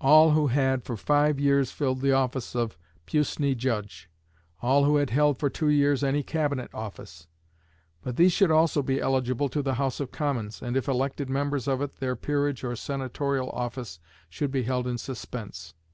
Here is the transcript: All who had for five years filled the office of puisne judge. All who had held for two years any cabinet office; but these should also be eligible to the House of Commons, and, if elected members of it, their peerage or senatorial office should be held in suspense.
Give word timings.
All 0.00 0.30
who 0.30 0.46
had 0.46 0.84
for 0.84 0.96
five 0.96 1.38
years 1.38 1.70
filled 1.70 2.00
the 2.00 2.12
office 2.12 2.56
of 2.56 2.78
puisne 3.04 3.54
judge. 3.58 4.08
All 4.62 4.84
who 4.84 4.96
had 4.96 5.10
held 5.10 5.38
for 5.38 5.50
two 5.50 5.68
years 5.68 6.02
any 6.02 6.22
cabinet 6.22 6.70
office; 6.72 7.26
but 8.00 8.16
these 8.16 8.32
should 8.32 8.50
also 8.50 8.80
be 8.82 9.02
eligible 9.02 9.50
to 9.50 9.60
the 9.60 9.74
House 9.74 10.00
of 10.00 10.10
Commons, 10.10 10.62
and, 10.62 10.78
if 10.78 10.88
elected 10.88 11.28
members 11.28 11.68
of 11.68 11.82
it, 11.82 11.96
their 11.96 12.16
peerage 12.16 12.64
or 12.64 12.74
senatorial 12.74 13.50
office 13.50 14.00
should 14.30 14.50
be 14.50 14.62
held 14.62 14.86
in 14.86 14.96
suspense. 14.96 15.74